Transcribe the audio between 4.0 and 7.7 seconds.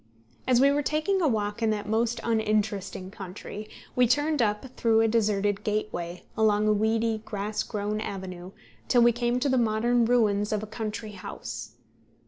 turned up through a deserted gateway, along a weedy, grass